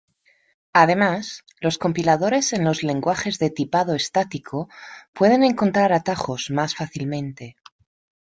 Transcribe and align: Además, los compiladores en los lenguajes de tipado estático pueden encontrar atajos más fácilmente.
Además, 0.73 1.43
los 1.59 1.77
compiladores 1.77 2.53
en 2.53 2.63
los 2.65 2.81
lenguajes 2.81 3.37
de 3.37 3.51
tipado 3.51 3.93
estático 3.93 4.67
pueden 5.13 5.43
encontrar 5.43 5.93
atajos 5.93 6.49
más 6.49 6.73
fácilmente. 6.75 7.55